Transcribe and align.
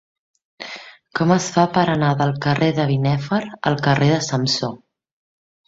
Com 1.19 1.33
es 1.35 1.49
fa 1.57 1.65
per 1.75 1.83
anar 1.97 2.09
del 2.23 2.33
carrer 2.47 2.71
de 2.81 2.87
Binèfar 2.95 3.41
al 3.73 3.79
carrer 3.91 4.11
de 4.17 4.19
Samsó? 4.33 4.75